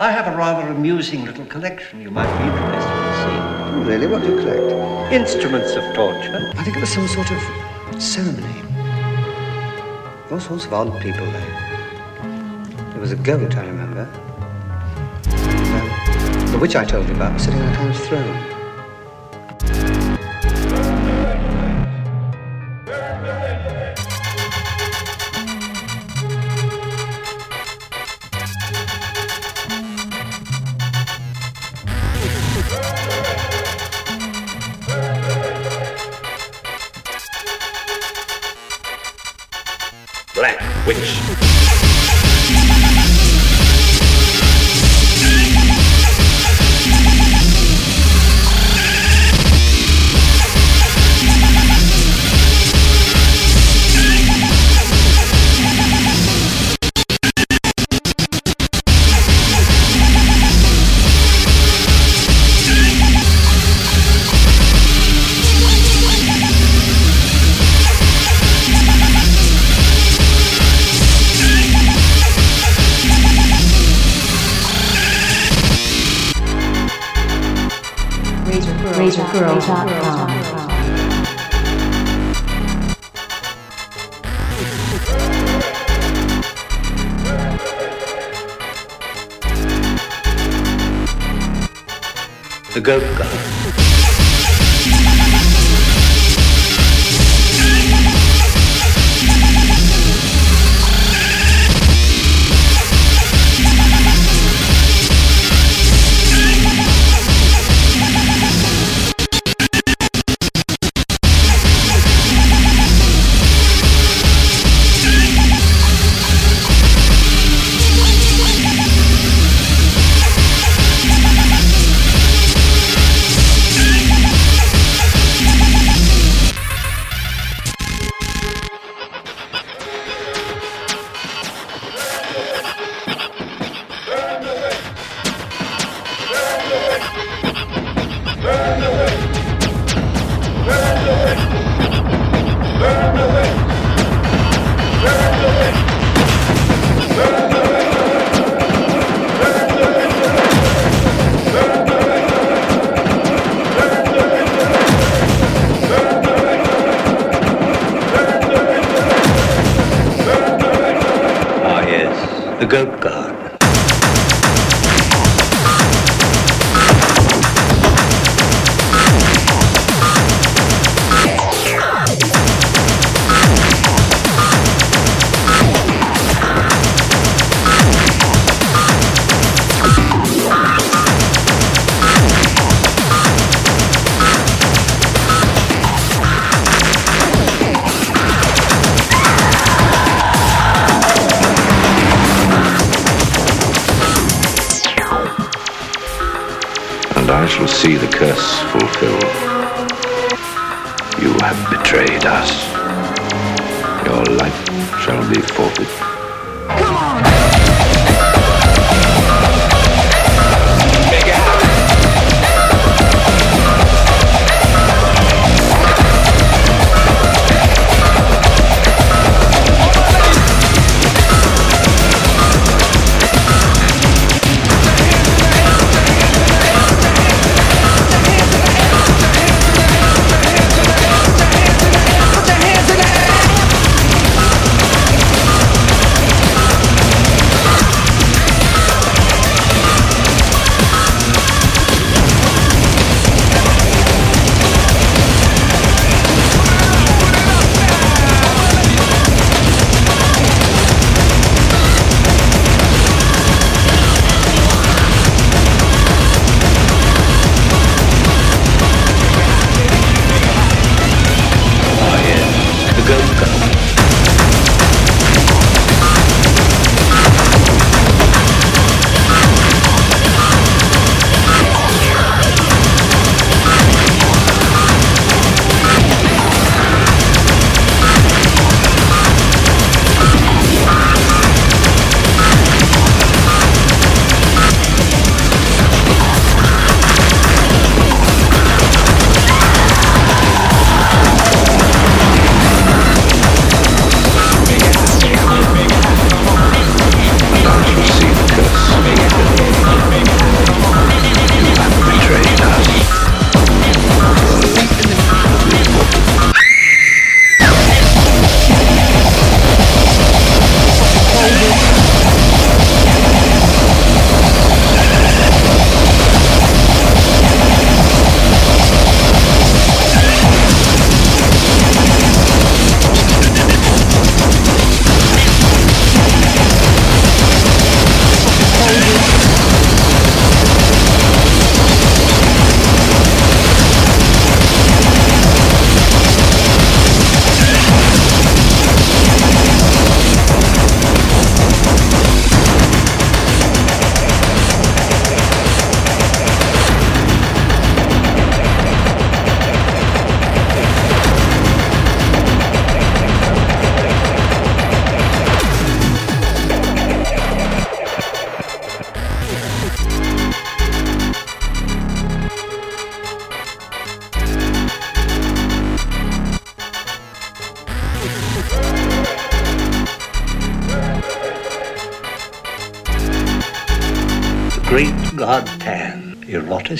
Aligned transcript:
I 0.00 0.10
have 0.12 0.32
a 0.32 0.34
rather 0.34 0.66
amusing 0.68 1.26
little 1.26 1.44
collection 1.44 2.00
you 2.00 2.10
might 2.10 2.24
be 2.38 2.44
interested 2.44 2.90
in 2.90 3.14
seeing. 3.20 3.42
Oh, 3.42 3.84
really? 3.86 4.06
What 4.06 4.22
do 4.22 4.28
you 4.30 4.38
collect? 4.38 5.12
Instruments 5.12 5.72
of 5.72 5.94
torture. 5.94 6.50
I 6.56 6.64
think 6.64 6.78
it 6.78 6.80
was 6.80 6.88
some 6.88 7.06
sort 7.06 7.30
of 7.30 8.02
ceremony. 8.02 8.62
All 10.30 10.40
sorts 10.40 10.64
of 10.64 10.72
odd 10.72 10.98
people 11.02 11.26
there. 11.26 12.16
There 12.92 13.00
was 13.00 13.12
a 13.12 13.16
goat, 13.16 13.58
I 13.58 13.66
remember. 13.66 14.08
Uh, 15.26 16.50
the 16.50 16.58
witch 16.58 16.76
I 16.76 16.86
told 16.86 17.06
you 17.06 17.14
about 17.14 17.34
was 17.34 17.42
sitting 17.42 17.60
on 17.60 17.70
a 17.70 17.76
kind 17.76 17.90
of 17.90 18.02
throne. 18.04 18.59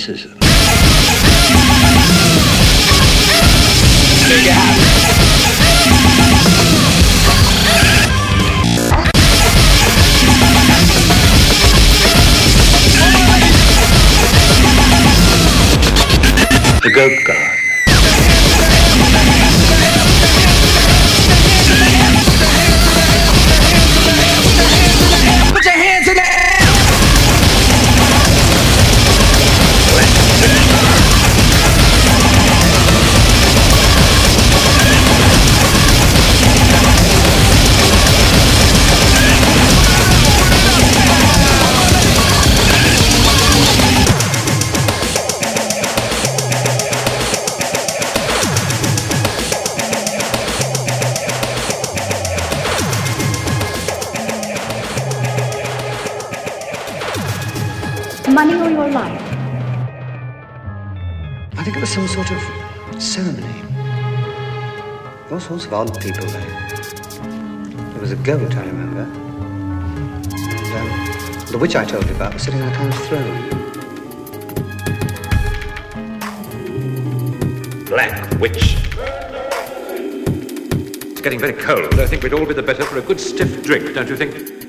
Eroticism. 0.08 0.29
The 0.29 0.29
There 68.00 68.08
was 68.08 68.18
a 68.18 68.24
goat, 68.24 68.56
I 68.56 68.64
remember. 68.64 69.02
And 69.02 70.32
um, 70.74 70.88
the 71.52 71.58
witch 71.60 71.76
I 71.76 71.84
told 71.84 72.06
you 72.06 72.14
about 72.14 72.32
was 72.32 72.42
sitting 72.42 72.62
on 72.62 72.72
a 72.72 72.74
kind 72.74 72.94
of 72.94 72.98
throne. 73.04 73.50
Black 77.84 78.40
Witch. 78.40 78.78
It's 81.10 81.20
getting 81.20 81.38
very 81.38 81.52
cold. 81.52 82.00
I 82.00 82.06
think 82.06 82.22
we'd 82.22 82.32
all 82.32 82.46
be 82.46 82.54
the 82.54 82.62
better 82.62 82.84
for 82.86 82.96
a 82.96 83.02
good 83.02 83.20
stiff 83.20 83.62
drink, 83.62 83.94
don't 83.94 84.08
you 84.08 84.16
think? 84.16 84.59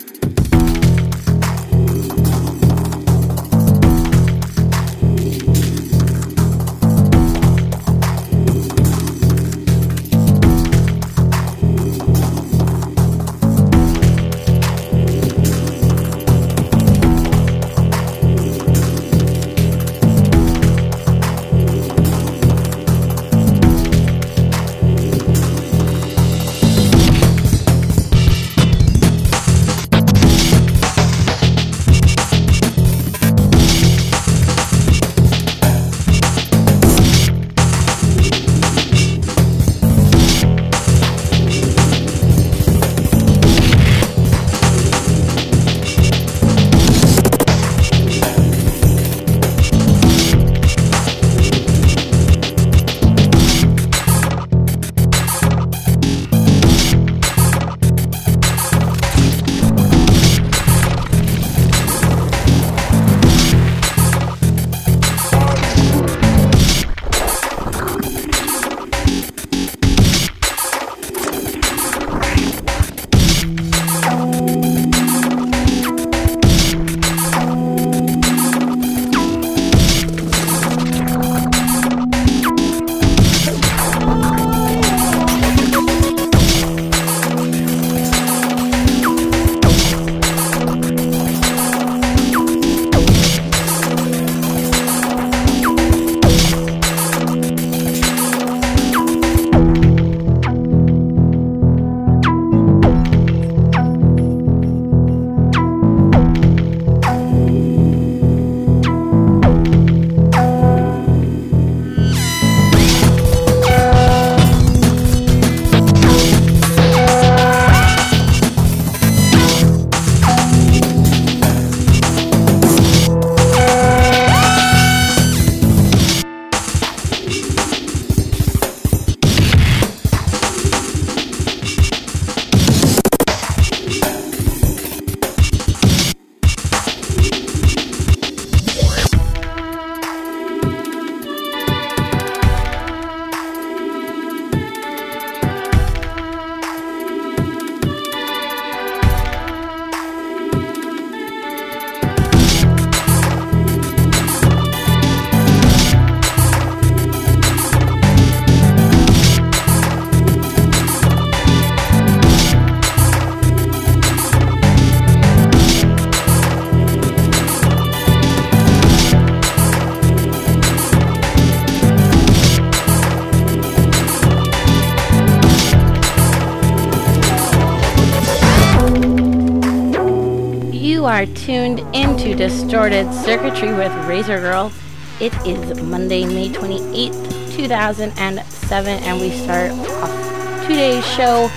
Tuned 181.72 181.96
into 181.96 182.36
Distorted 182.36 183.14
Circuitry 183.14 183.74
with 183.74 183.94
Razor 184.06 184.42
Girl. 184.42 184.74
It 185.22 185.34
is 185.48 185.82
Monday, 185.82 186.26
May 186.26 186.50
28th, 186.50 187.56
2007, 187.56 189.04
and 189.04 189.22
we 189.22 189.32
start 189.32 189.72
off 189.72 190.68
today's 190.68 191.06
show 191.14 191.50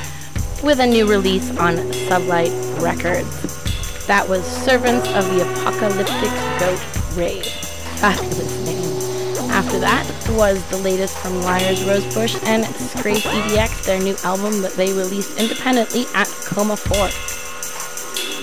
with 0.62 0.78
a 0.78 0.86
new 0.86 1.10
release 1.10 1.50
on 1.58 1.74
Sublight 2.06 2.52
Records. 2.80 4.06
That 4.06 4.28
was 4.28 4.44
Servants 4.44 5.08
of 5.14 5.24
the 5.34 5.50
Apocalyptic 5.50 6.30
Goat 6.60 7.16
Rave. 7.16 7.46
Fabulous 7.98 8.64
name. 8.66 9.50
After 9.50 9.80
that 9.80 10.06
was 10.30 10.64
the 10.70 10.78
latest 10.78 11.18
from 11.18 11.42
Liars 11.42 11.82
Rosebush 11.84 12.36
and 12.44 12.64
Scrape 12.66 13.24
EDX, 13.24 13.84
their 13.84 14.00
new 14.00 14.14
album 14.22 14.62
that 14.62 14.74
they 14.74 14.92
released 14.92 15.40
independently 15.40 16.04
at 16.14 16.28
Coma 16.28 16.76
4. 16.76 17.43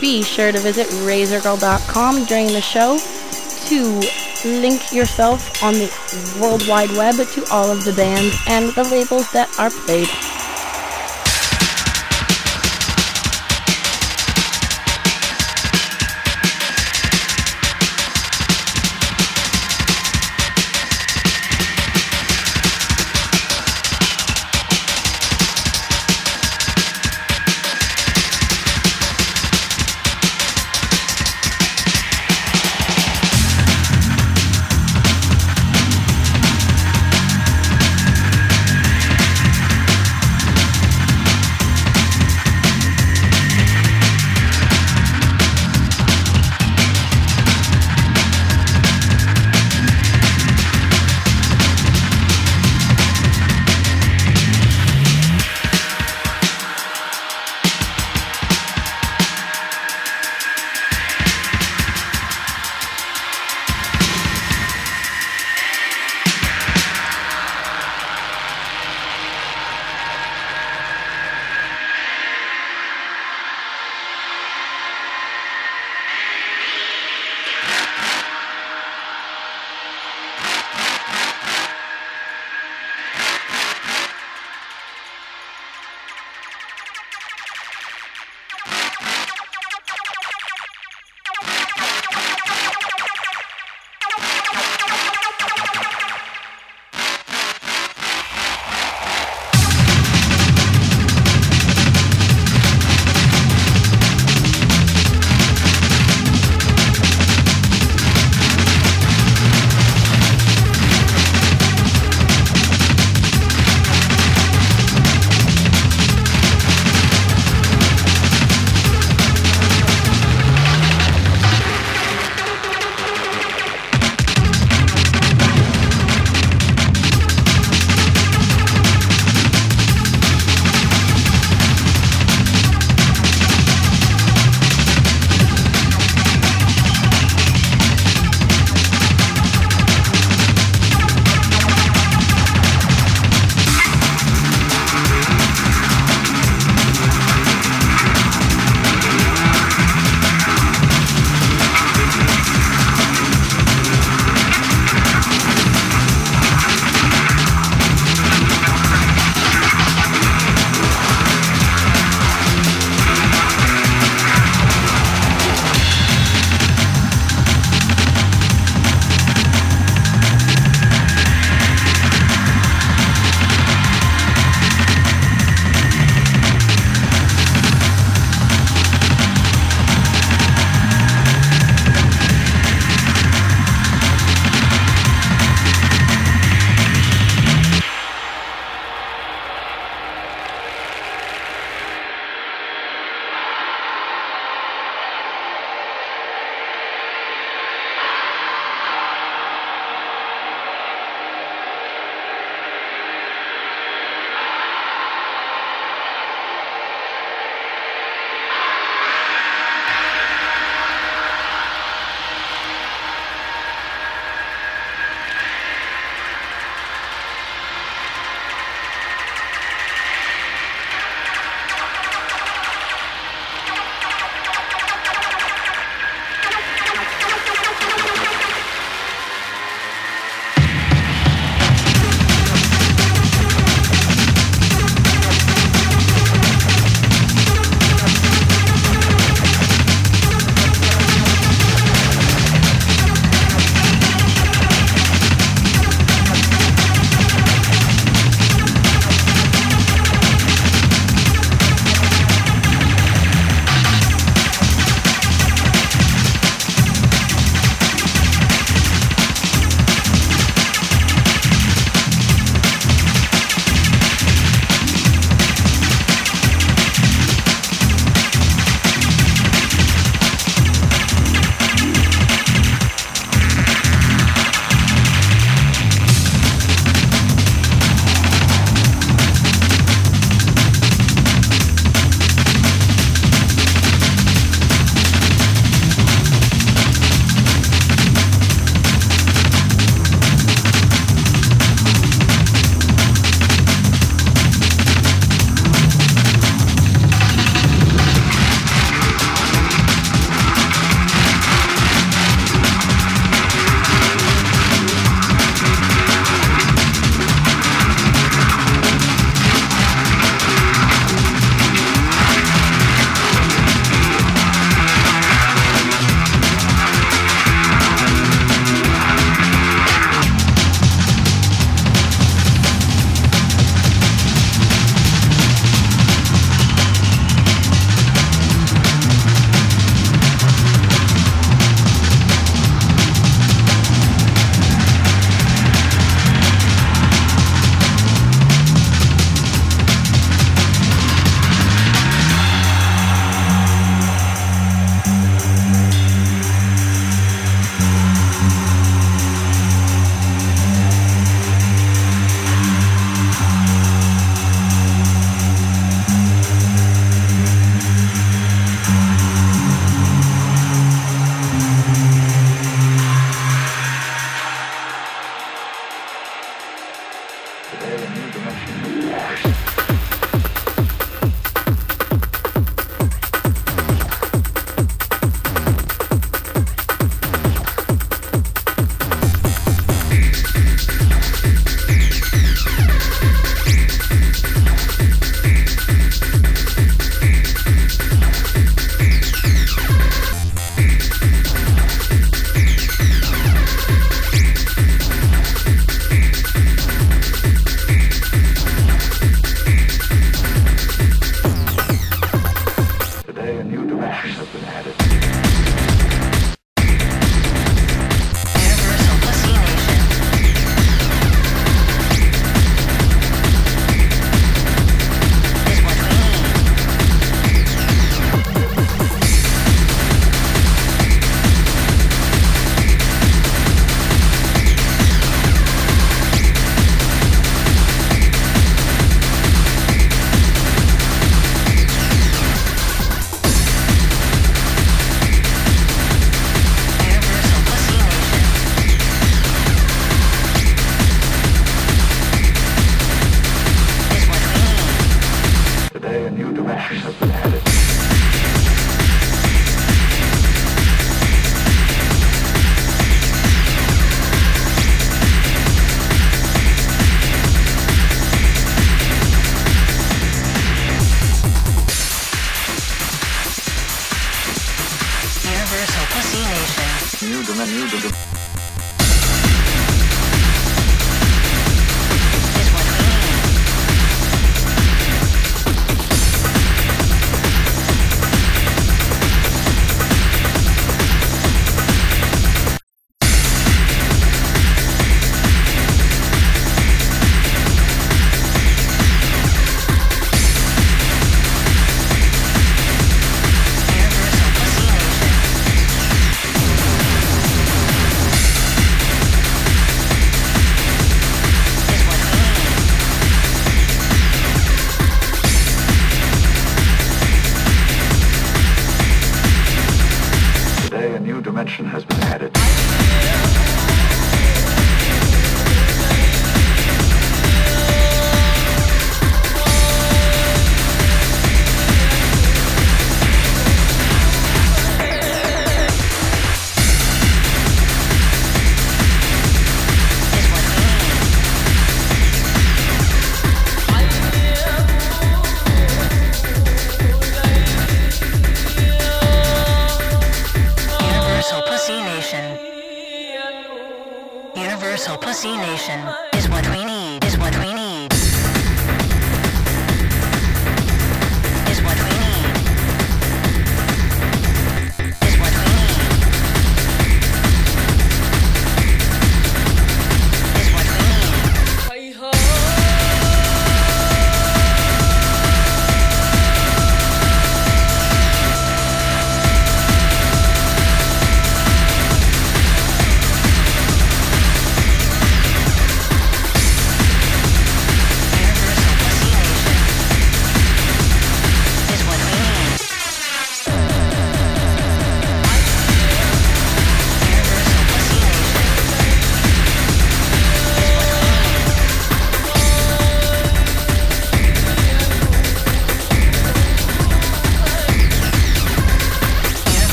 Be 0.00 0.22
sure 0.22 0.52
to 0.52 0.58
visit 0.58 0.86
razorgirl.com 1.06 2.24
during 2.24 2.46
the 2.46 2.60
show 2.60 2.98
to 3.66 4.00
link 4.44 4.92
yourself 4.92 5.62
on 5.62 5.74
the 5.74 6.38
World 6.40 6.66
Wide 6.66 6.90
Web 6.92 7.16
to 7.16 7.44
all 7.52 7.70
of 7.70 7.84
the 7.84 7.92
bands 7.92 8.36
and 8.48 8.70
the 8.70 8.84
labels 8.84 9.30
that 9.32 9.48
are 9.58 9.70
played 9.70 10.08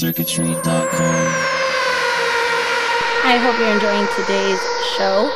DistortedCircuitry.com. 0.00 1.26
I 3.22 3.36
hope 3.36 3.58
you're 3.58 3.68
enjoying 3.68 4.08
today's 4.16 4.58
show. 4.96 5.30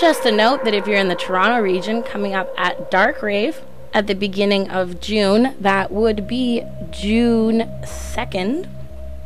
Just 0.00 0.24
a 0.24 0.32
note 0.32 0.64
that 0.64 0.72
if 0.72 0.86
you're 0.86 0.96
in 0.96 1.08
the 1.08 1.14
Toronto 1.14 1.60
region, 1.60 2.02
coming 2.02 2.34
up 2.34 2.48
at 2.56 2.90
Dark 2.90 3.20
Rave 3.20 3.60
at 3.92 4.06
the 4.06 4.14
beginning 4.14 4.70
of 4.70 5.00
June, 5.00 5.54
that 5.60 5.90
would 5.90 6.26
be 6.26 6.62
June 6.90 7.60
2nd. 7.82 8.68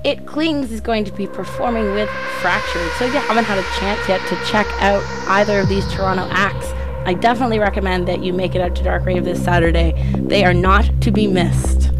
It 0.02 0.26
Clings 0.26 0.72
is 0.72 0.80
going 0.80 1.04
to 1.04 1.12
be 1.12 1.28
performing 1.28 1.92
with 1.92 2.10
Fractured. 2.40 2.90
So 2.98 3.04
if 3.04 3.14
you 3.14 3.20
haven't 3.20 3.44
had 3.44 3.58
a 3.58 3.78
chance 3.78 4.08
yet 4.08 4.20
to 4.28 4.50
check 4.50 4.66
out 4.82 5.04
either 5.28 5.60
of 5.60 5.68
these 5.68 5.86
Toronto 5.92 6.26
acts, 6.30 6.72
I 7.06 7.14
definitely 7.14 7.60
recommend 7.60 8.08
that 8.08 8.24
you 8.24 8.32
make 8.32 8.56
it 8.56 8.60
out 8.60 8.74
to 8.76 8.82
Dark 8.82 9.04
Rave 9.04 9.24
this 9.24 9.44
Saturday. 9.44 9.94
They 10.16 10.44
are 10.44 10.54
not 10.54 10.90
to 11.02 11.12
be 11.12 11.28
missed. 11.28 11.90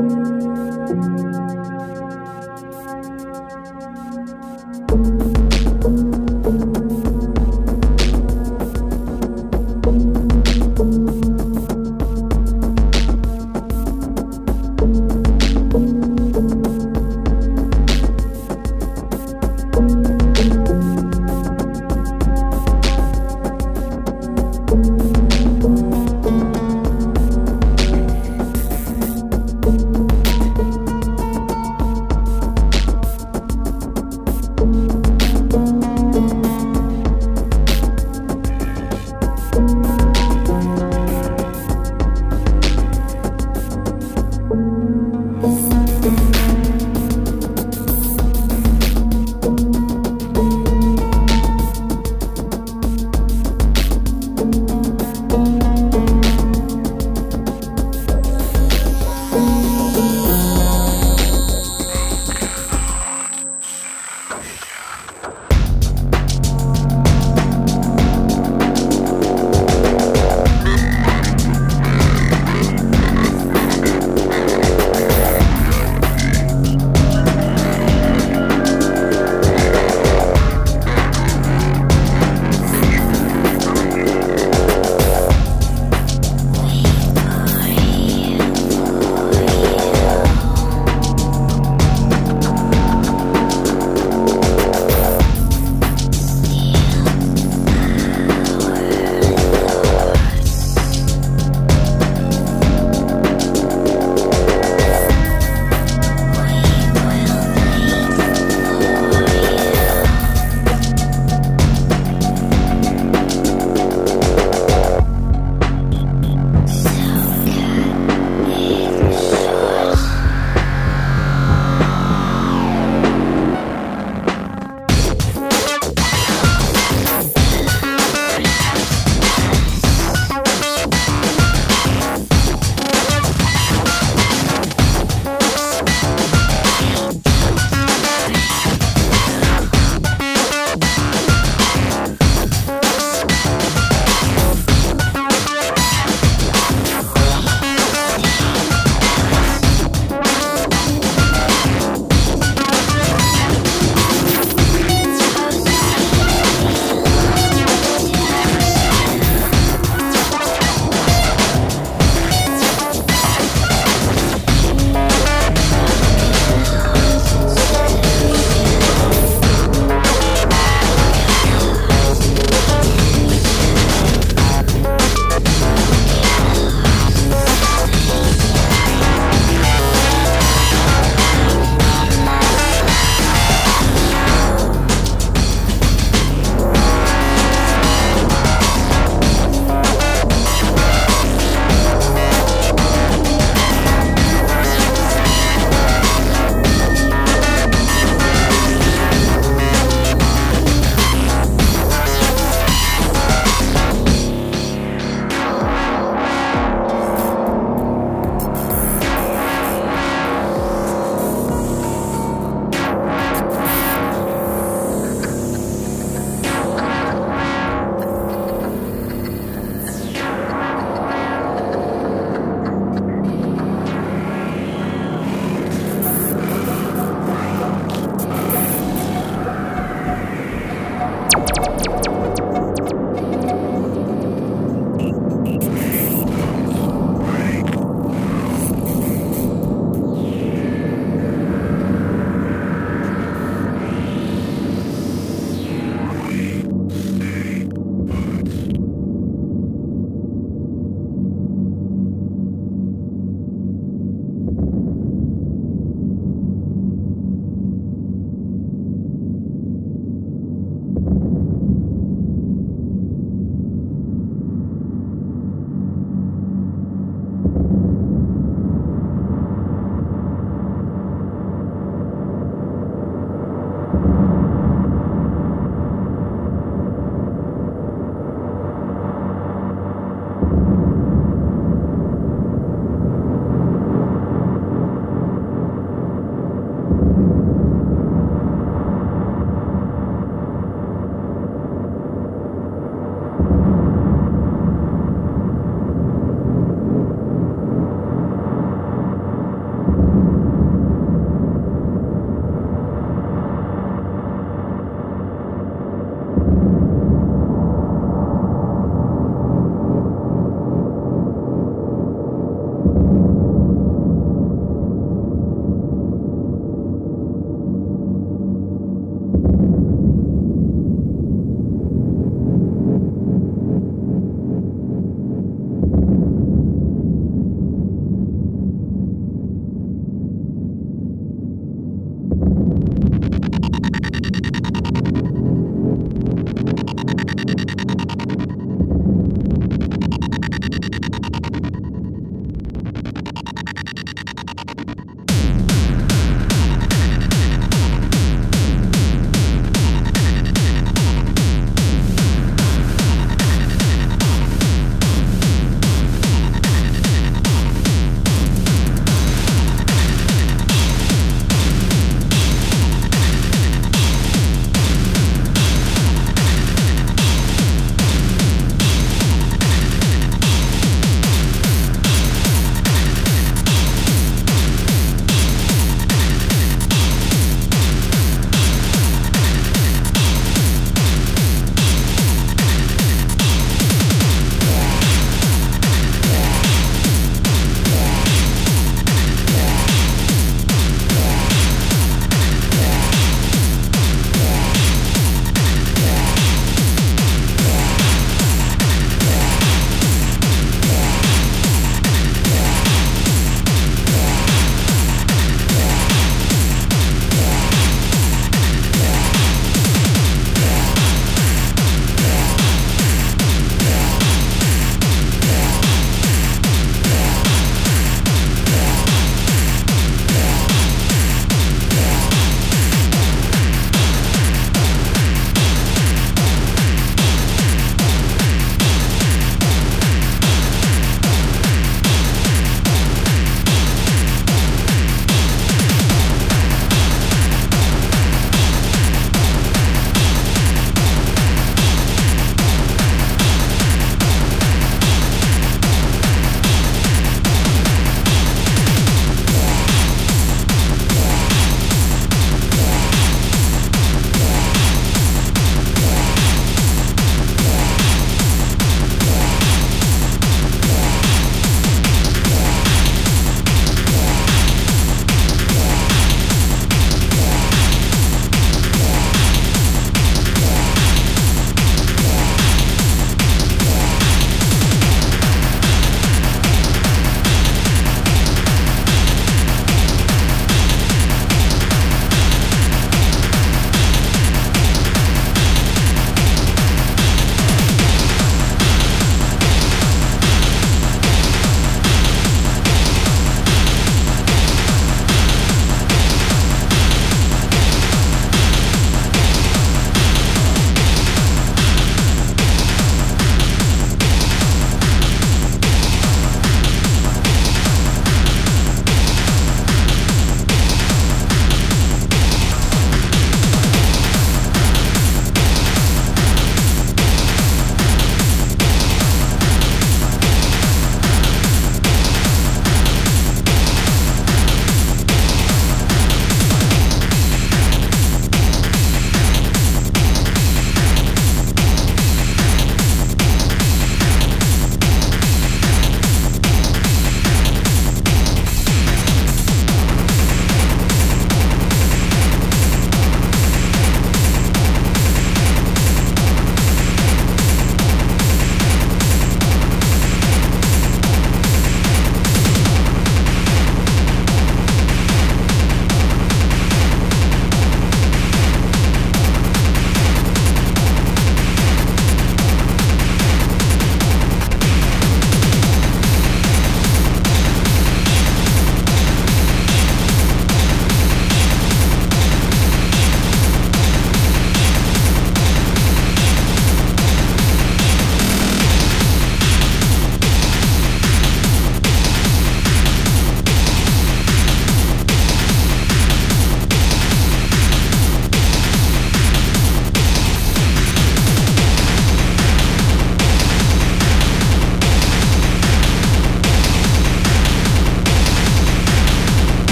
you. 0.00 0.29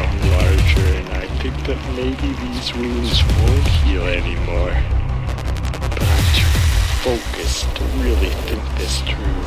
Become 0.00 0.30
larger, 0.30 0.86
and 0.96 1.08
I 1.10 1.26
think 1.38 1.56
that 1.64 1.78
maybe 1.94 2.32
these 2.32 2.74
wounds 2.74 3.22
won't 3.24 3.68
heal 3.82 4.04
anymore. 4.04 4.74
But 5.90 6.02
I'm 6.02 6.26
too 6.34 6.52
focused 7.04 7.74
to 7.76 7.84
really 7.98 8.30
think 8.46 8.62
this 8.78 9.00
through. 9.02 9.44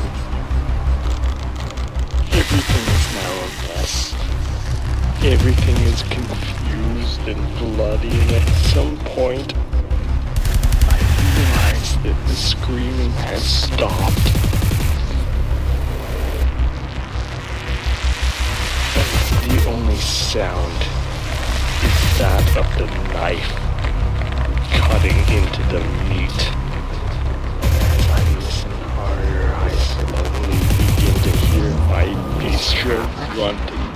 Everything 2.38 2.86
is 2.94 3.06
now 3.14 3.32
a 3.34 3.48
mess. 3.68 4.14
Everything 5.24 5.76
is 5.92 6.02
confused 6.02 7.28
and 7.28 7.58
bloody, 7.58 8.10
and 8.10 8.32
at 8.32 8.48
some 8.72 8.96
point, 8.98 9.54
I 10.88 10.98
realize 11.36 11.96
that 12.02 12.26
the 12.28 12.36
screaming 12.36 13.12
has 13.12 13.42
stopped. 13.42 14.43
Only 19.66 19.96
sound 19.96 20.72
is 21.84 22.18
that 22.18 22.56
of 22.56 22.66
the 22.78 22.86
knife 23.12 23.52
cutting 24.72 25.16
into 25.32 25.62
the 25.72 25.80
meat. 26.08 26.40
As 27.62 28.04
I 28.10 28.22
listen 28.34 28.70
harder, 28.94 29.44
I 29.54 29.70
slowly 29.88 30.60
begin 30.80 31.16
to 31.22 31.32
hear 31.46 31.70
my 31.88 32.06
bistro 32.38 32.98
grunting. 33.32 33.86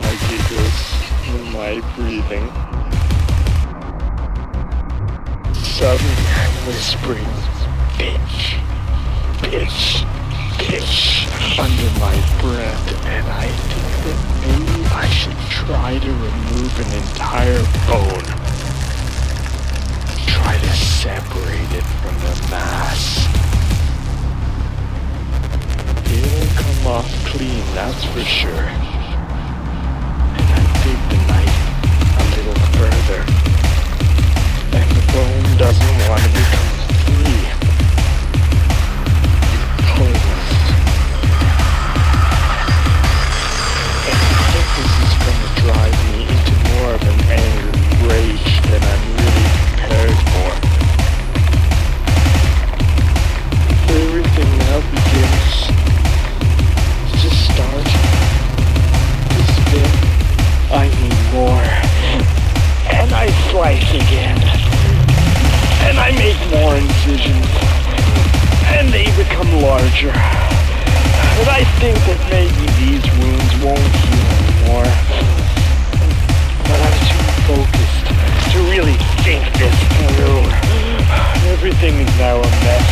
My 0.00 0.14
giggles 0.28 0.80
and 1.28 1.44
my 1.52 1.72
breathing. 1.96 2.48
I'm 5.82 6.66
whispering, 6.66 7.24
bitch, 7.96 8.60
bitch, 9.40 10.19
bitch, 10.70 11.26
under 11.58 11.90
my 11.98 12.14
breath, 12.40 12.86
and 13.04 13.26
I 13.26 13.48
think 13.70 13.90
that 14.06 14.18
maybe 14.46 14.86
I 14.94 15.06
should 15.10 15.40
try 15.50 15.98
to 15.98 16.10
remove 16.10 16.72
an 16.78 16.90
entire 17.02 17.62
bone. 17.90 18.26
Try 20.30 20.54
to 20.58 20.70
separate 20.70 21.72
it 21.74 21.86
from 22.00 22.14
the 22.22 22.34
mass. 22.54 23.26
It'll 26.06 26.54
come 26.54 26.86
off 26.86 27.10
clean, 27.26 27.64
that's 27.74 28.04
for 28.04 28.22
sure. 28.22 28.66
And 30.38 30.48
I 30.54 30.62
dig 30.86 31.00
the 31.10 31.18
knife 31.26 31.58
a 32.14 32.24
little 32.36 32.58
further. 32.78 33.20
And 34.78 34.88
the 34.94 35.02
bone 35.12 35.50
doesn't 35.58 36.08
want 36.08 36.22
to 36.22 36.28
become 36.30 36.69
I'm 48.78 49.04
really 49.18 49.48
prepared 49.66 50.18
for. 50.30 50.50
Everything 53.90 54.50
now 54.62 54.78
begins 54.94 55.54
to 57.18 57.28
start 57.34 57.86
to 59.34 59.40
spin. 59.58 59.90
I 60.70 60.86
need 61.02 61.18
more. 61.34 61.66
And 62.94 63.10
I 63.12 63.26
slice 63.50 63.90
again. 63.90 64.38
And 65.90 65.98
I 65.98 66.12
make 66.14 66.38
more 66.54 66.76
incisions. 66.76 67.50
And 68.70 68.88
they 68.94 69.06
become 69.16 69.50
larger. 69.62 70.14
But 71.38 71.48
I 71.48 71.64
think 71.80 71.98
that 72.06 72.20
maybe 72.30 72.64
these 72.78 73.02
wounds 73.18 73.52
won't 73.64 73.94
heal 74.06 74.28
anymore. 74.38 74.90
But 76.68 76.78
I'm 76.86 76.98
too 77.10 77.24
focused 77.48 77.79
to 78.50 78.58
really 78.66 78.98
think 79.22 79.44
this 79.58 79.76
through. 79.94 80.42
Everything 81.54 81.94
is 82.02 82.10
now 82.18 82.36
a 82.36 82.50
mess. 82.66 82.88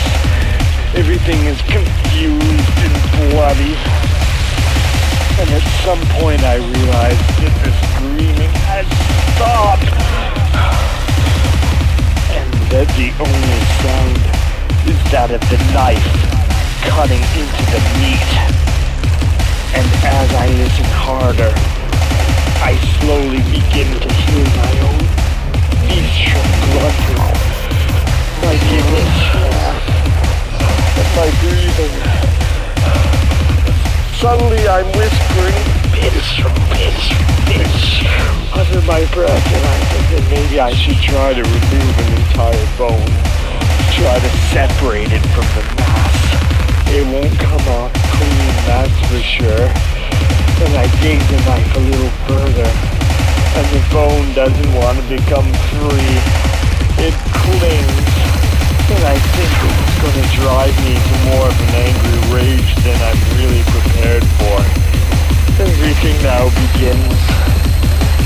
Everything 0.94 1.40
is 1.46 1.60
confused 1.62 2.78
and 2.78 2.94
bloody. 3.34 3.74
And 5.40 5.50
at 5.50 5.66
some 5.82 5.98
point 6.18 6.42
I 6.44 6.56
realized 6.62 7.26
that 7.42 7.54
the 7.66 7.72
screaming 7.90 8.54
had 8.70 8.86
stopped. 9.34 9.90
And 12.38 12.50
that 12.70 12.86
the 12.94 13.10
only 13.18 13.60
sound 13.82 14.22
is 14.86 14.98
that 15.10 15.30
of 15.34 15.42
the 15.50 15.58
knife 15.74 16.06
cutting 16.86 17.24
into 17.34 17.64
the 17.74 17.82
meat. 17.98 18.30
And 19.74 19.86
as 20.06 20.28
I 20.34 20.46
listen 20.54 20.86
harder, 20.94 21.52
I 22.62 22.78
slowly 23.00 23.42
begin 23.50 23.90
to 24.00 24.12
hear 24.12 24.44
my 24.56 24.72
own 24.86 24.97
my 31.18 31.30
breathing. 31.42 31.94
Suddenly 34.22 34.68
I'm 34.68 34.86
whispering, 34.94 35.58
under 38.54 38.80
my 38.86 39.04
breath, 39.14 39.46
and 39.50 39.64
I 39.66 39.78
think 39.90 40.04
that 40.14 40.24
maybe 40.30 40.60
I 40.60 40.72
should 40.74 40.98
try 41.02 41.34
to 41.34 41.42
remove 41.42 41.94
an 41.98 42.08
entire 42.22 42.66
bone. 42.78 43.10
Try 43.98 44.14
to 44.14 44.30
separate 44.54 45.10
it 45.10 45.24
from 45.34 45.46
the 45.58 45.64
mass. 45.74 46.18
It 46.94 47.02
won't 47.10 47.34
come 47.38 47.66
off 47.82 47.92
clean, 48.14 48.54
that's 48.62 48.98
for 49.10 49.18
sure. 49.18 49.66
And 49.66 50.72
I 50.78 50.86
dig 51.02 51.18
the 51.18 51.38
knife 51.42 51.74
a 51.74 51.80
little 51.80 52.14
further, 52.30 52.87
and 53.58 53.66
the 53.74 53.82
bone 53.90 54.28
doesn't 54.38 54.70
want 54.78 54.94
to 54.94 55.04
become 55.10 55.50
free. 55.74 56.14
It 57.02 57.14
clings, 57.42 58.14
and 58.86 59.02
I 59.02 59.18
think 59.34 59.50
it's 59.50 59.98
going 59.98 60.14
to 60.14 60.26
drive 60.38 60.74
me 60.86 60.94
to 60.94 61.14
more 61.26 61.46
of 61.50 61.58
an 61.66 61.74
angry 61.74 62.18
rage 62.30 62.70
than 62.86 62.94
I'm 63.02 63.18
really 63.34 63.62
prepared 63.74 64.22
for. 64.38 64.62
Everything 65.58 66.14
now 66.22 66.46
begins 66.70 67.18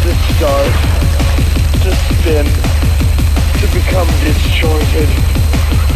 to 0.04 0.10
start, 0.36 0.72
to 1.80 1.90
spin, 2.12 2.44
to 2.44 3.66
become 3.72 4.08
disjointed. 4.20 5.08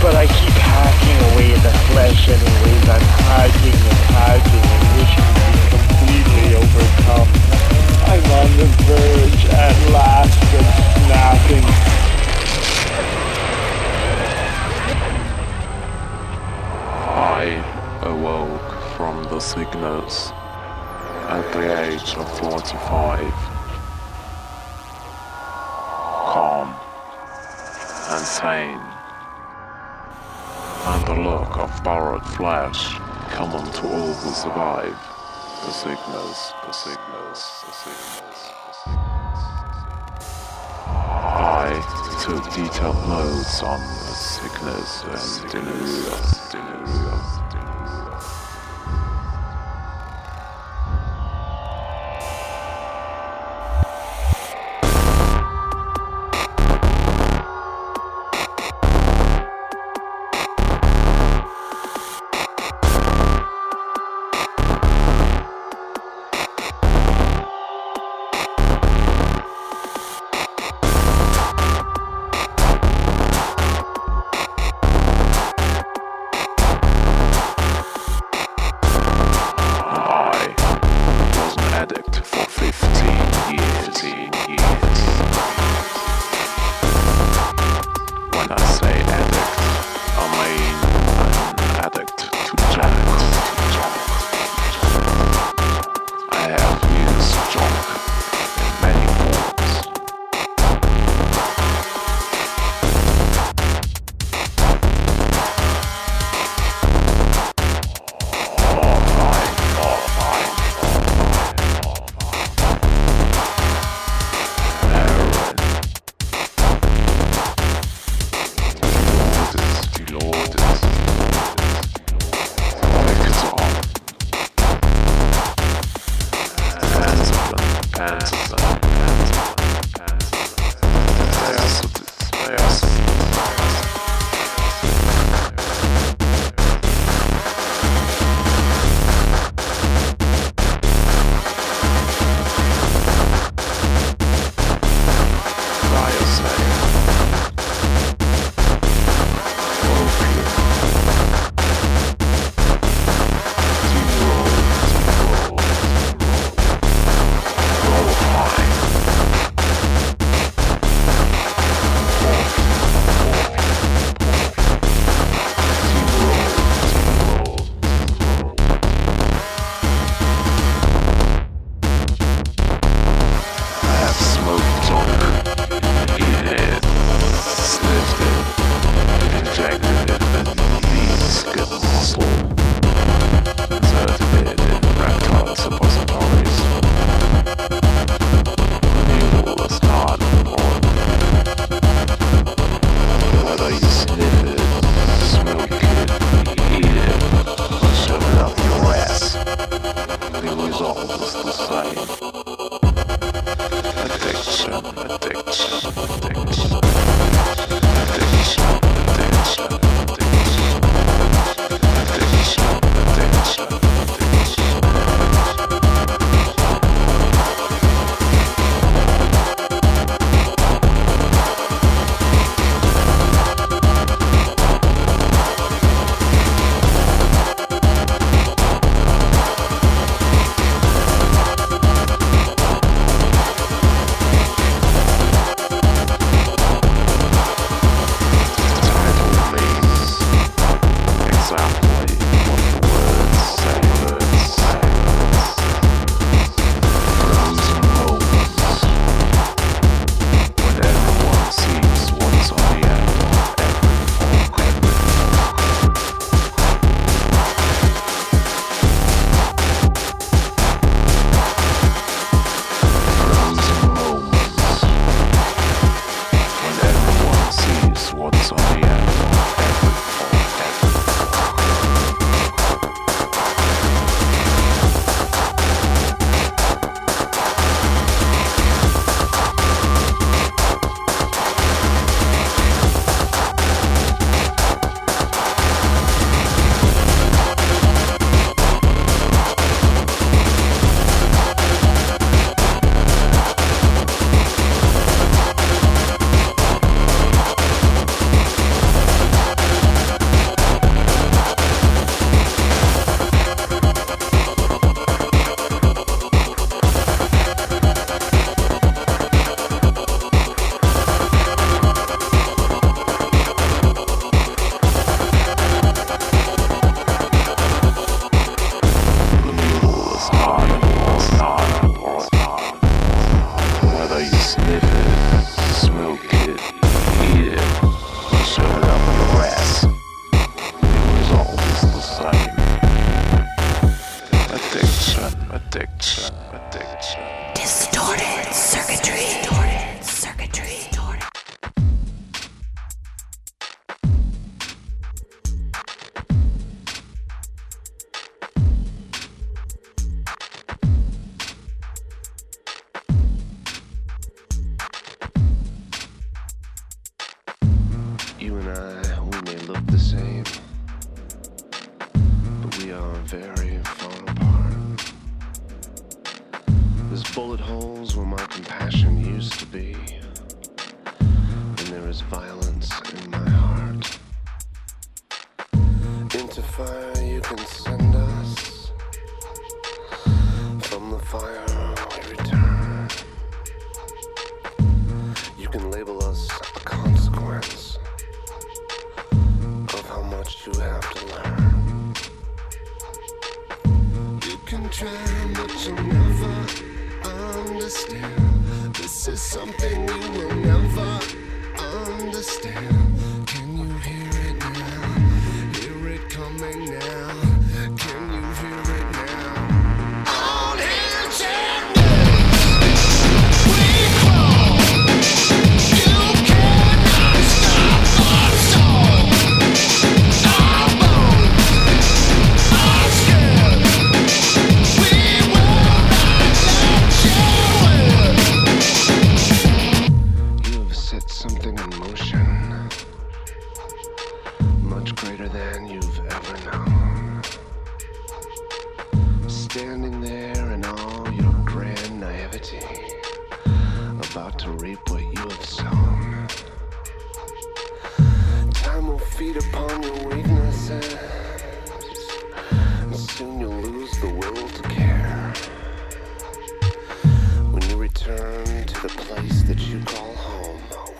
But 0.00 0.16
I 0.16 0.24
keep 0.32 0.56
hacking 0.64 1.18
away 1.28 1.52
at 1.52 1.60
the 1.60 1.76
flesh 1.92 2.24
anyways. 2.32 2.88
I'm 2.88 3.04
hacking 3.28 3.80
and 3.84 4.00
hacking 4.16 4.64
and 4.64 4.84
wishing 4.96 5.28
to 5.28 5.44
be 5.44 5.60
completely 5.76 6.48
overcome. 6.56 7.45
I'm 8.08 8.22
on 8.22 8.56
the 8.56 8.66
verge 8.86 9.44
at 9.46 9.90
last 9.90 10.38
of 10.54 10.66
snapping. 10.94 11.66
I 17.08 17.98
awoke 18.02 18.96
from 18.96 19.24
the 19.24 19.40
sickness 19.40 20.30
at 21.28 21.52
the 21.52 21.80
age 21.82 22.14
of 22.14 22.38
45. 22.38 23.20
Calm 26.32 26.74
and 28.10 28.24
sane. 28.24 28.86
And 30.86 31.06
the 31.06 31.20
look 31.28 31.58
of 31.58 31.82
borrowed 31.82 32.24
flesh 32.24 32.94
common 33.30 33.64
to 33.72 33.88
all 33.88 34.14
who 34.14 34.30
survive 34.32 35.15
the 35.64 35.72
sickness, 35.72 36.52
the 36.66 36.72
sickness, 36.72 37.64
the 37.66 37.72
sickness. 37.72 38.52
I 41.28 41.70
took 42.22 42.44
detailed 42.54 43.08
notes 43.08 43.62
on 43.62 43.80
the 43.80 44.14
sickness 44.14 45.04
and 45.04 45.50
delirium, 45.50 47.05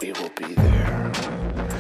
we 0.01 0.13
will 0.13 0.31
be 0.31 0.55
there. 0.55 1.76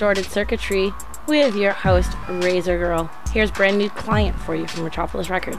distorted 0.00 0.24
circuitry 0.24 0.94
with 1.26 1.54
your 1.54 1.72
host, 1.72 2.10
Razor 2.26 2.78
Girl. 2.78 3.10
Here's 3.32 3.50
brand 3.50 3.76
new 3.76 3.90
client 3.90 4.34
for 4.34 4.54
you 4.54 4.66
from 4.66 4.84
Metropolis 4.84 5.28
Records. 5.28 5.58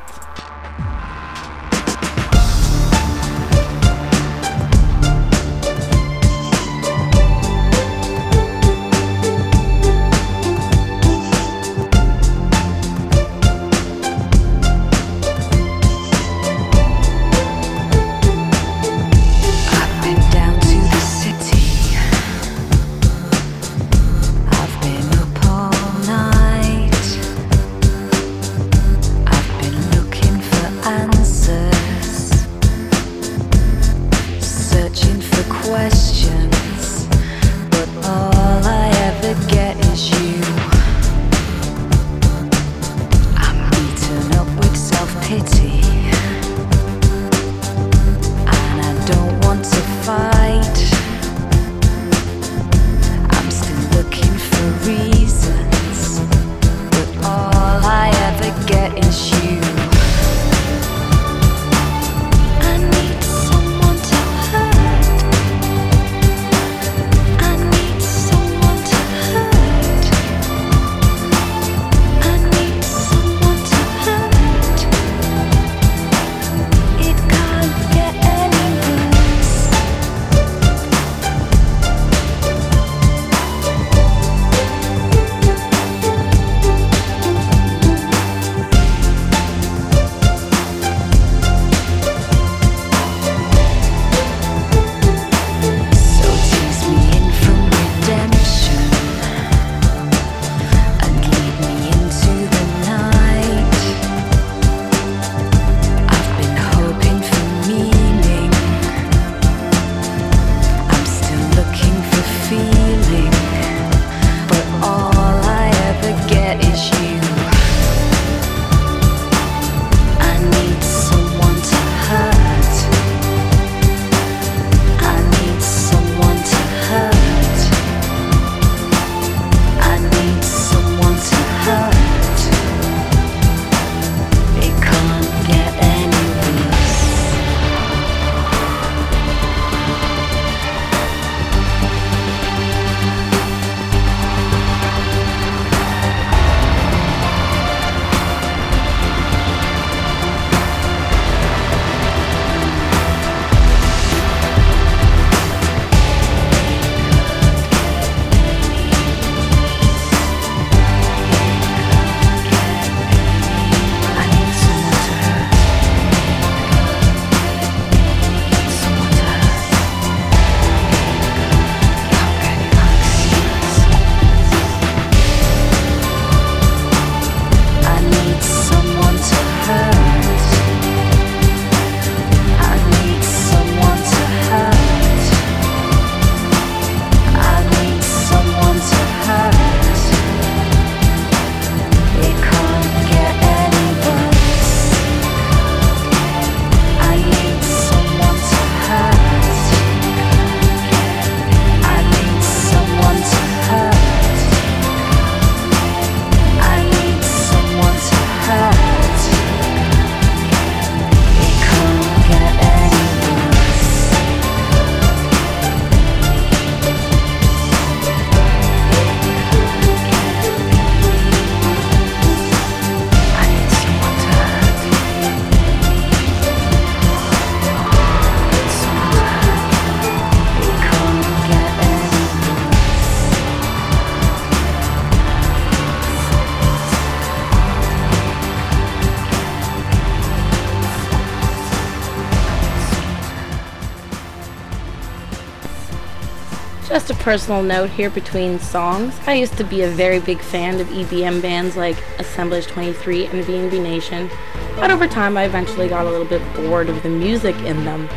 Personal 247.22 247.62
note 247.62 247.92
here 247.92 248.10
between 248.10 248.58
songs. 248.58 249.16
I 249.28 249.36
used 249.36 249.56
to 249.58 249.64
be 249.64 249.84
a 249.84 249.88
very 249.88 250.20
big 250.20 250.40
fan 250.40 250.80
of 250.80 250.88
EBM 250.88 251.40
bands 251.40 251.78
like 251.78 251.96
Assemblage 252.18 252.66
23 252.66 253.28
and 253.28 253.44
VNV 253.44 253.80
Nation, 253.84 254.28
but 254.76 254.90
over 254.90 255.08
time 255.08 255.38
I 255.38 255.44
eventually 255.44 255.88
got 255.88 256.08
a 256.08 256.10
little 256.10 256.26
bit 256.26 256.42
bored 256.56 256.90
of 256.90 257.04
the 257.04 257.10
music 257.10 257.56
in 257.58 257.86
them. 257.86 258.10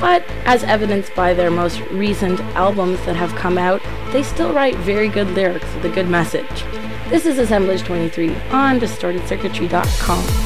But 0.00 0.24
as 0.46 0.64
evidenced 0.64 1.14
by 1.14 1.32
their 1.32 1.52
most 1.52 1.80
recent 1.92 2.40
albums 2.56 2.98
that 3.04 3.14
have 3.14 3.32
come 3.36 3.56
out, 3.56 3.80
they 4.12 4.24
still 4.24 4.52
write 4.52 4.74
very 4.78 5.06
good 5.08 5.28
lyrics 5.28 5.72
with 5.72 5.84
a 5.84 5.94
good 5.94 6.08
message. 6.08 6.64
This 7.08 7.26
is 7.26 7.38
Assemblage 7.38 7.84
23 7.84 8.34
on 8.50 8.80
distortedcircuitry.com. 8.80 10.39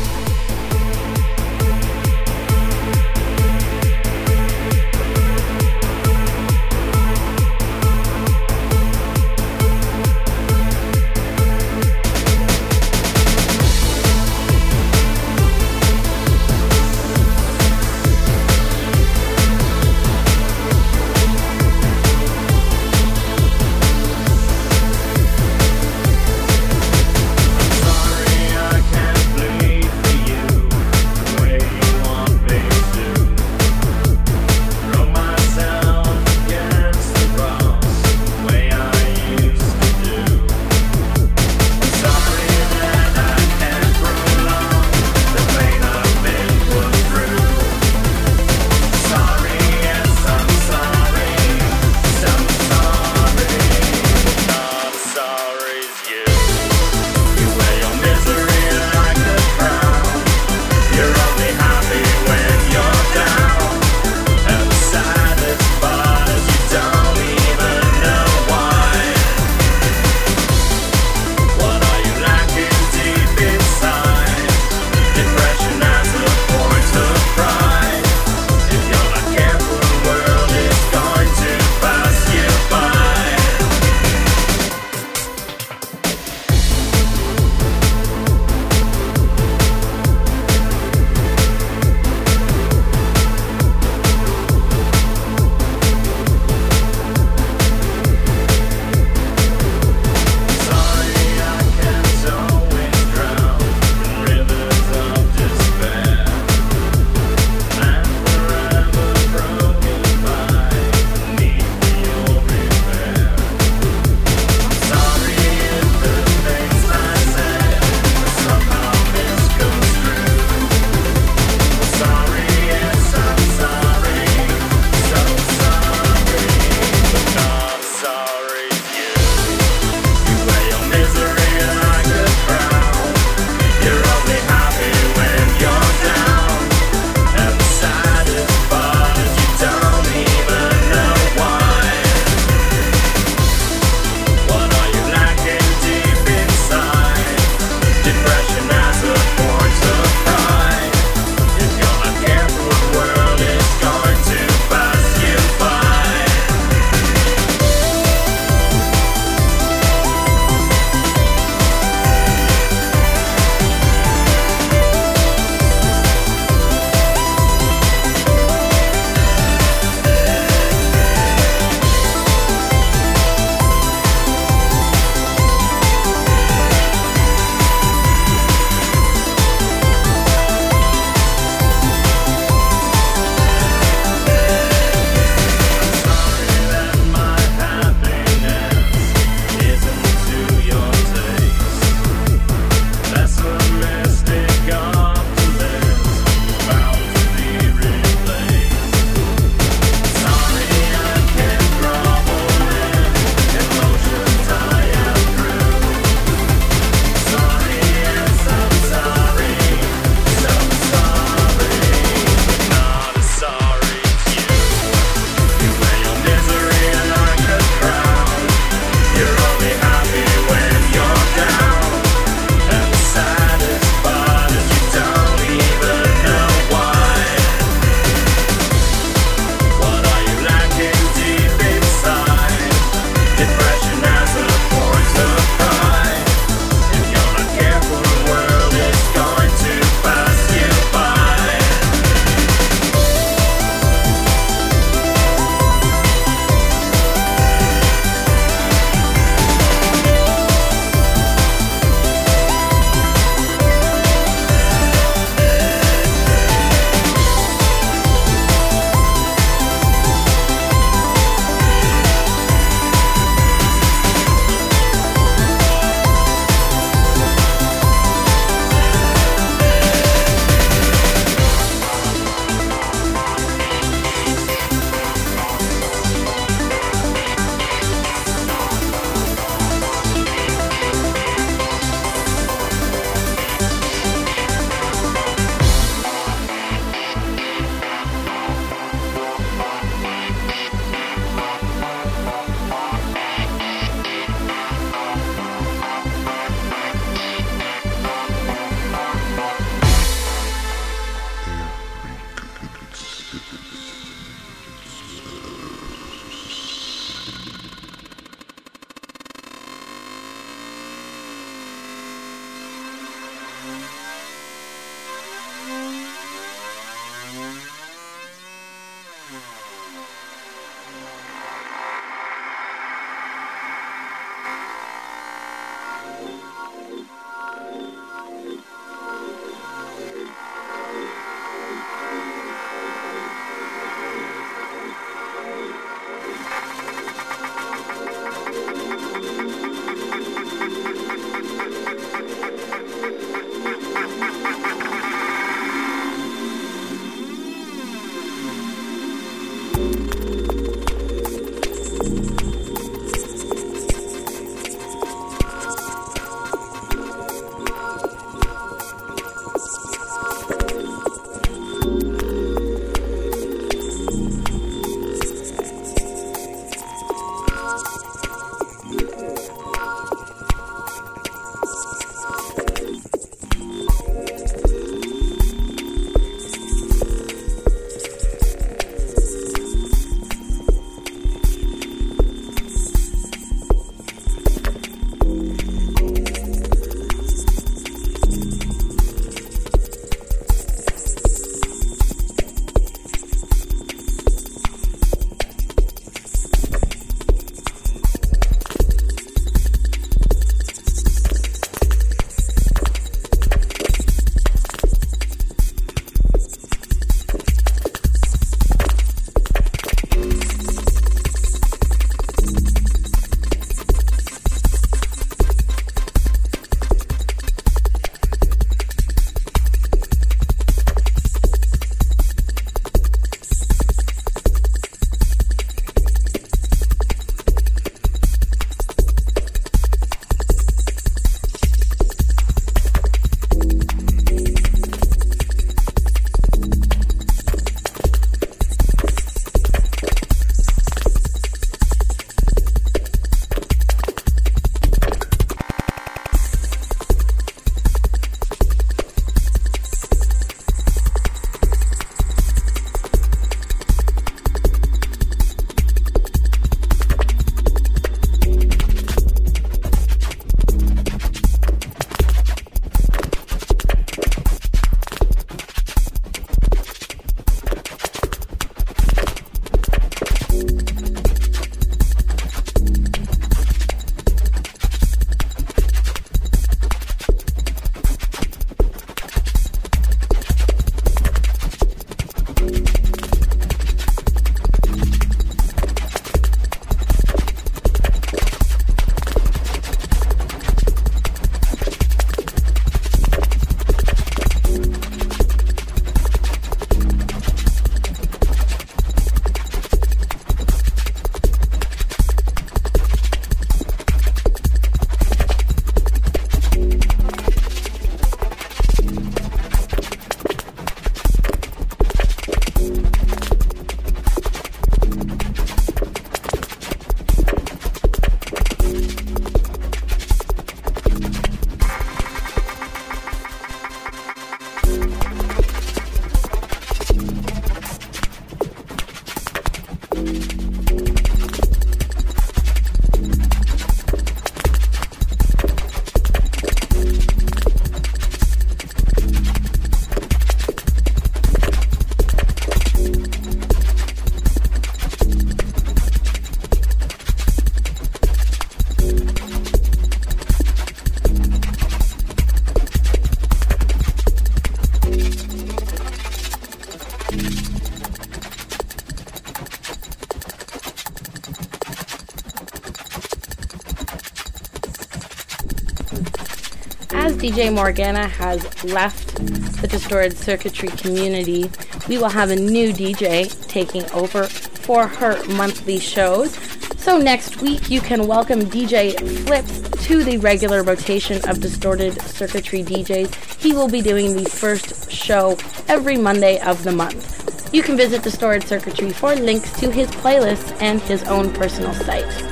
DJ 567.45 567.71
Morgana 567.71 568.27
has 568.27 568.85
left 568.85 569.35
the 569.83 569.87
Distorted 569.87 570.35
Circuitry 570.35 570.89
community, 570.89 571.71
we 572.09 572.17
will 572.17 572.31
have 572.31 572.49
a 572.49 572.57
new 572.57 572.91
DJ 572.91 573.53
taking 573.69 574.11
over 574.13 574.45
for 574.45 575.07
her 575.07 575.45
monthly 575.49 575.99
shows. 575.99 576.55
So 576.97 577.19
next 577.19 577.61
week, 577.61 577.91
you 577.91 578.01
can 578.01 578.27
welcome 578.27 578.63
DJ 578.63 579.13
Flips 579.45 580.07
to 580.07 580.25
the 580.25 580.39
regular 580.39 580.83
rotation 580.83 581.47
of 581.47 581.61
Distorted 581.61 582.19
Circuitry 582.23 582.83
DJs. 582.83 583.61
He 583.61 583.75
will 583.75 583.91
be 583.91 584.01
doing 584.01 584.35
the 584.43 584.49
first 584.49 585.13
show 585.13 585.59
every 585.87 586.17
Monday 586.17 586.59
of 586.61 586.83
the 586.83 586.93
month. 586.93 587.75
You 587.75 587.83
can 587.83 587.99
visit 587.99 588.23
Distorted 588.23 588.67
Circuitry 588.67 589.11
for 589.11 589.35
links 589.35 589.71
to 589.81 589.91
his 589.91 590.09
playlists 590.13 590.81
and 590.81 590.99
his 591.03 591.23
own 591.25 591.53
personal 591.53 591.93
site. 591.93 592.44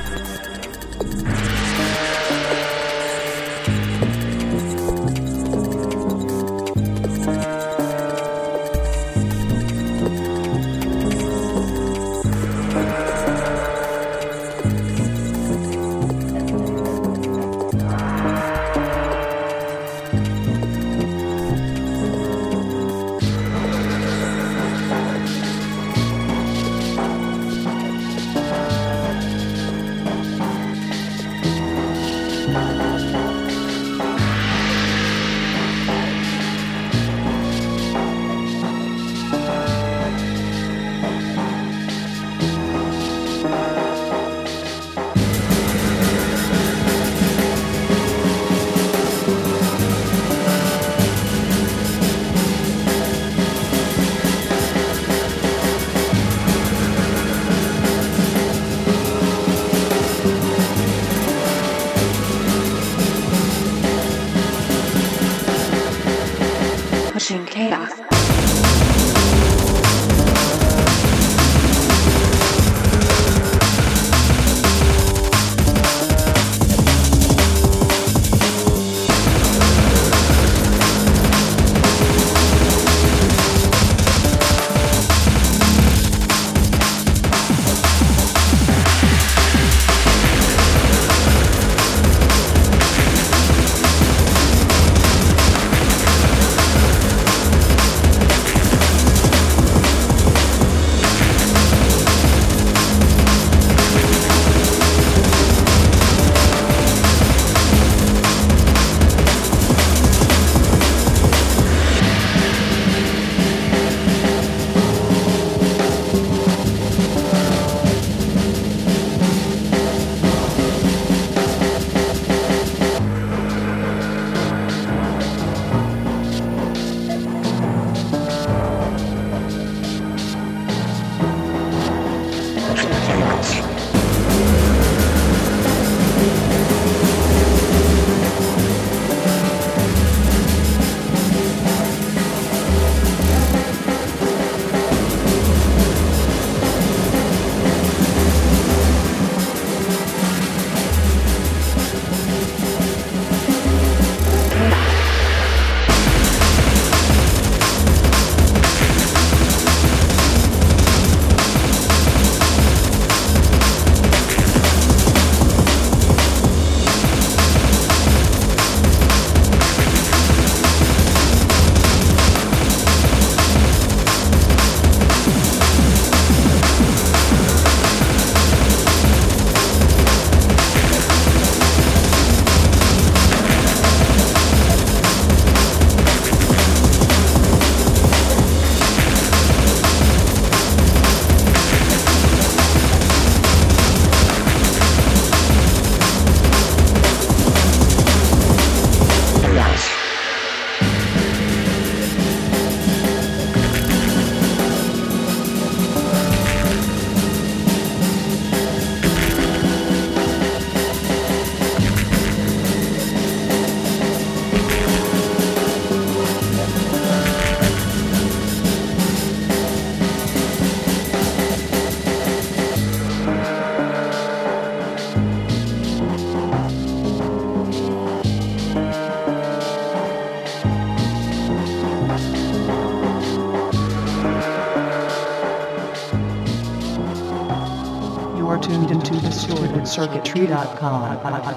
Linktree.com 240.35 241.52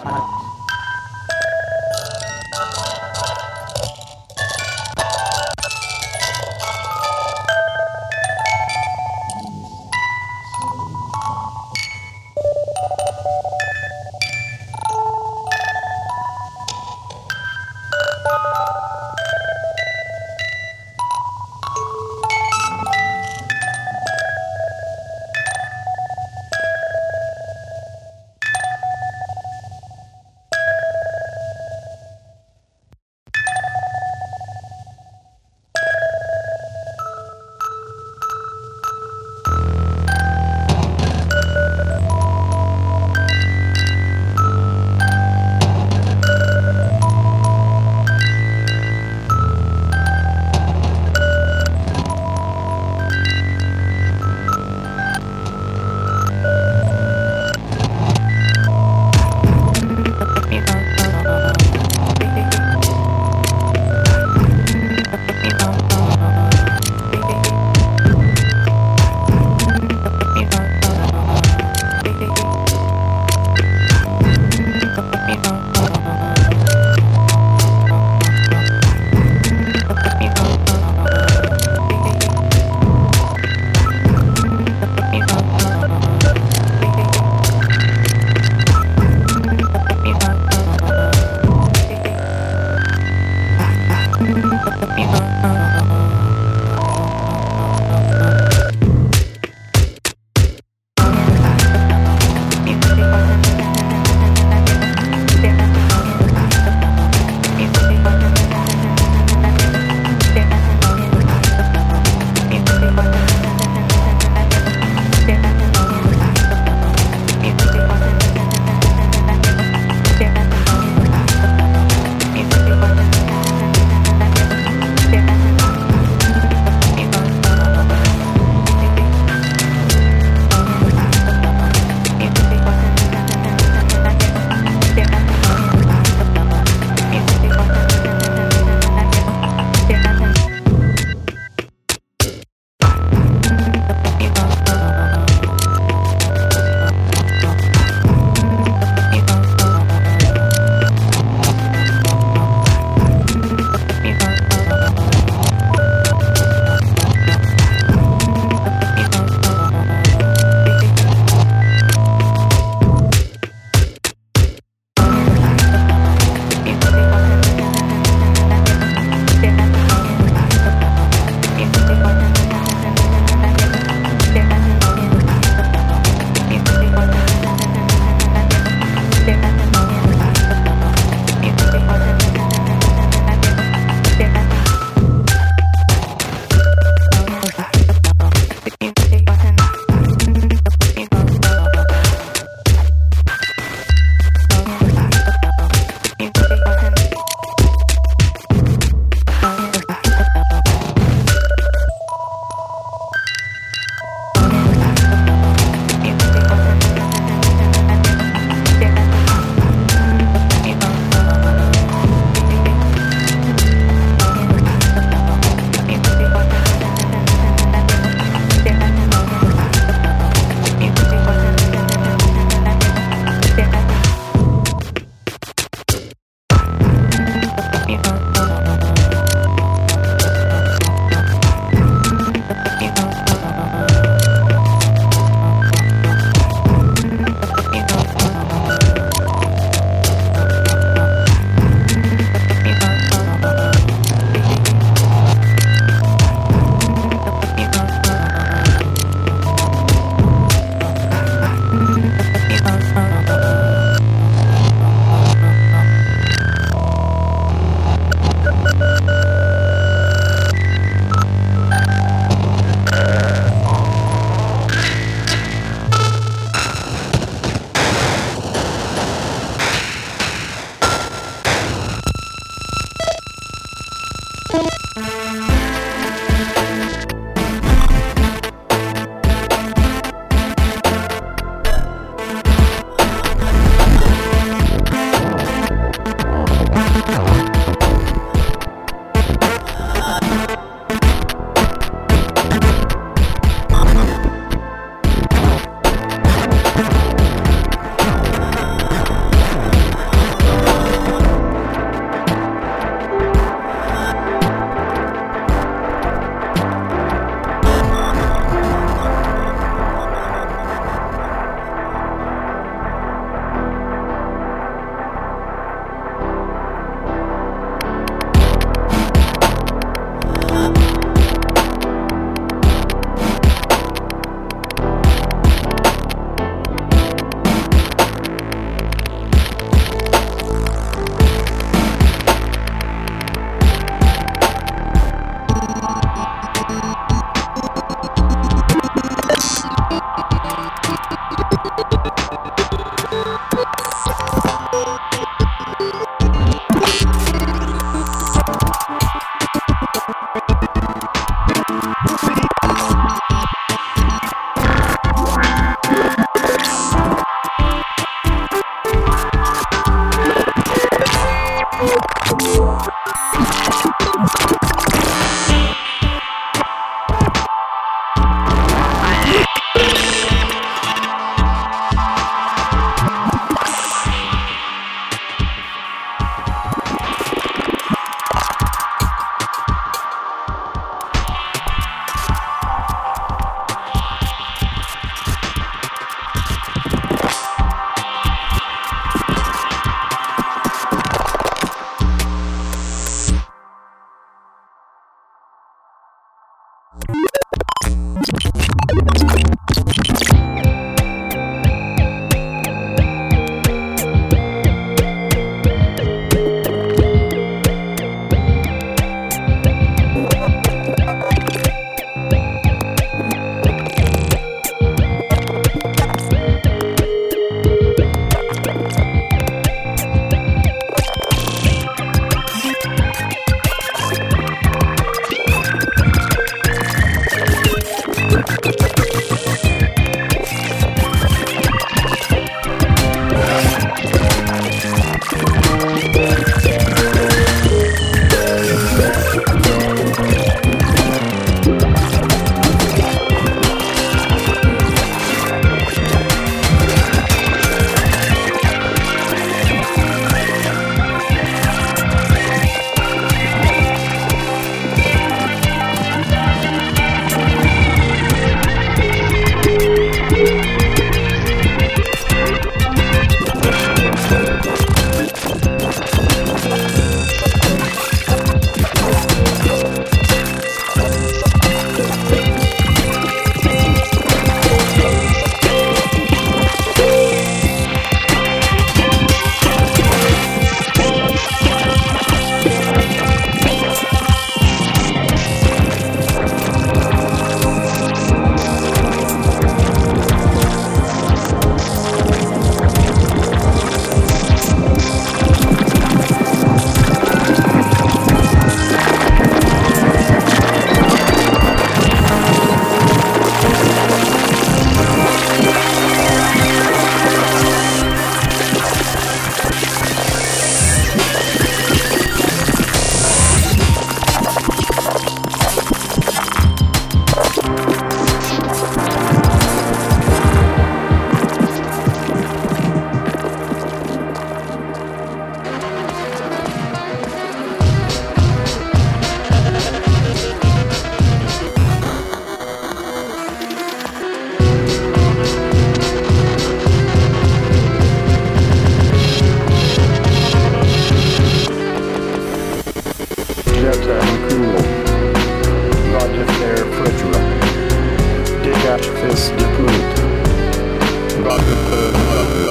DistortedCircuitry.com. 549.26 551.42
Roger 551.42 551.76
Fair 551.88 552.12
Matra. 552.12 552.46
Putin 552.46 552.65